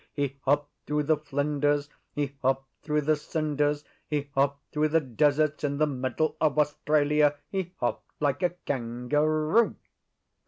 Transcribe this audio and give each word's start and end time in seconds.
He 0.13 0.35
hopped 0.45 0.71
through 0.87 1.03
the 1.03 1.17
Flinders; 1.17 1.87
he 2.15 2.35
hopped 2.41 2.67
through 2.81 3.01
the 3.01 3.15
Cinders; 3.15 3.83
he 4.07 4.31
hopped 4.33 4.71
through 4.73 4.87
the 4.87 4.99
deserts 4.99 5.63
in 5.63 5.77
the 5.77 5.85
middle 5.85 6.35
of 6.41 6.57
Australia. 6.57 7.35
He 7.51 7.73
hopped 7.77 8.11
like 8.19 8.41
a 8.41 8.49
Kangaroo. 8.49 9.75